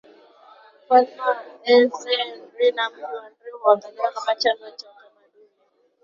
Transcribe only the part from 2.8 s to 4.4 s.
mji wa Nri huangaliwa kama